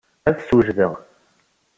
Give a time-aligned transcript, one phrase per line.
[0.29, 0.93] Ad t-swejdeɣ.